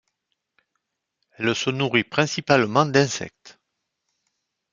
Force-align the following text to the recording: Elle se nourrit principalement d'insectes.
Elle 1.37 1.53
se 1.55 1.69
nourrit 1.69 2.03
principalement 2.03 2.87
d'insectes. 2.87 3.59